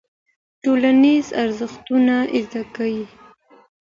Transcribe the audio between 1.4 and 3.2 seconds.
ارزښتونه زده کيږي.